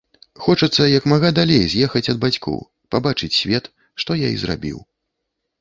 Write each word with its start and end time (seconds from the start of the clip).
Хочацца 0.43 0.87
як 0.97 1.03
мага 1.11 1.29
далей 1.41 1.61
з'ехаць 1.73 2.03
ад 2.13 2.17
бацькоў, 2.23 2.57
пабачыць 2.97 3.33
свет, 3.41 3.71
што 4.05 4.11
я 4.25 4.33
і 4.39 4.45
зрабіў. 4.47 4.77